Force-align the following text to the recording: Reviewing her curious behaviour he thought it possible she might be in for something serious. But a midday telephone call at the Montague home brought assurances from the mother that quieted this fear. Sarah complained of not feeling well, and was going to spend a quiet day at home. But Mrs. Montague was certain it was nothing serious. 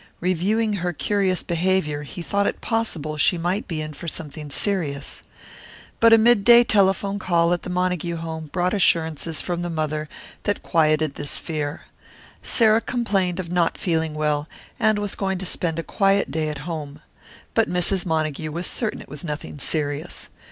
Reviewing 0.19 0.73
her 0.81 0.93
curious 0.93 1.43
behaviour 1.43 2.01
he 2.01 2.23
thought 2.23 2.47
it 2.47 2.59
possible 2.59 3.17
she 3.17 3.37
might 3.37 3.67
be 3.67 3.81
in 3.83 3.93
for 3.93 4.07
something 4.07 4.49
serious. 4.49 5.21
But 5.99 6.11
a 6.11 6.17
midday 6.17 6.63
telephone 6.63 7.19
call 7.19 7.53
at 7.53 7.61
the 7.61 7.69
Montague 7.69 8.15
home 8.15 8.47
brought 8.51 8.73
assurances 8.73 9.43
from 9.43 9.61
the 9.61 9.69
mother 9.69 10.09
that 10.41 10.63
quieted 10.63 11.13
this 11.13 11.37
fear. 11.37 11.83
Sarah 12.41 12.81
complained 12.81 13.39
of 13.39 13.51
not 13.51 13.77
feeling 13.77 14.15
well, 14.15 14.47
and 14.79 14.97
was 14.97 15.13
going 15.13 15.37
to 15.37 15.45
spend 15.45 15.77
a 15.77 15.83
quiet 15.83 16.31
day 16.31 16.49
at 16.49 16.65
home. 16.65 17.01
But 17.53 17.69
Mrs. 17.69 18.03
Montague 18.03 18.51
was 18.51 18.65
certain 18.65 19.01
it 19.01 19.07
was 19.07 19.23
nothing 19.23 19.59
serious. 19.59 20.29